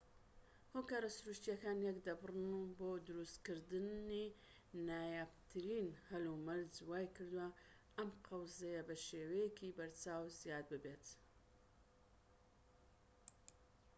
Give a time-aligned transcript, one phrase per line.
[0.75, 4.25] هۆکارە سروشتیەکان یەکدەبڕن بۆ دروستکردنی
[4.87, 7.47] نایابترین هەلومەرج وای کردوە
[7.97, 11.05] ئەم قەوزەیە بەشێوەیەکی بەرچاو زیاد ببێت